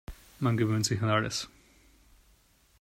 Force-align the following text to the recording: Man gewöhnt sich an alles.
Man 0.39 0.57
gewöhnt 0.57 0.83
sich 0.87 1.03
an 1.03 1.09
alles. 1.11 1.47